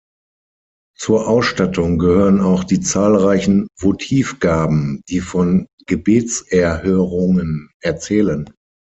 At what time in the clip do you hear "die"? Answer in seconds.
2.63-2.79, 5.09-5.19